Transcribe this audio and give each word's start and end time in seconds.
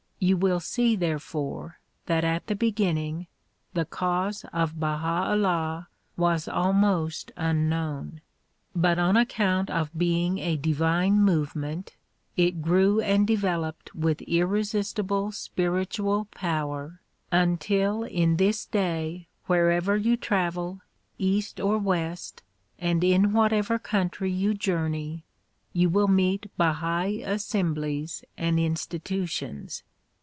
You 0.23 0.37
will 0.37 0.59
see 0.59 0.95
therefore 0.95 1.79
that 2.05 2.23
at 2.23 2.45
the 2.45 2.53
be 2.55 2.71
ginning, 2.71 3.25
the 3.73 3.85
cause 3.85 4.45
of 4.53 4.79
Baha 4.79 5.31
'Ullah 5.31 5.87
was 6.15 6.47
almost 6.47 7.31
unknown, 7.35 8.21
but 8.75 8.99
on 8.99 9.17
account 9.17 9.71
of 9.71 9.97
being 9.97 10.37
a 10.37 10.57
divine 10.57 11.19
movement 11.23 11.95
it 12.37 12.61
grew 12.61 12.99
and 13.01 13.25
developed 13.25 13.95
with 13.95 14.21
irresistible 14.21 15.31
spiritual 15.31 16.25
power 16.25 17.01
until 17.31 18.03
in 18.03 18.37
this 18.37 18.67
day 18.67 19.27
wherever 19.47 19.97
you 19.97 20.15
travel 20.17 20.81
east 21.17 21.59
or 21.59 21.79
west 21.79 22.43
and 22.77 23.03
in 23.03 23.33
whatever 23.33 23.79
country 23.79 24.31
you 24.31 24.53
journey 24.53 25.25
you 25.73 25.89
will 25.89 26.07
meet 26.07 26.51
Bahai 26.59 27.23
assemblies 27.27 28.23
and 28.37 28.59
institutions. 28.59 29.81